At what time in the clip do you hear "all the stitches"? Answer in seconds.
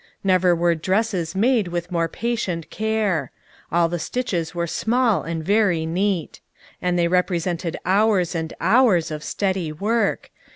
3.71-4.55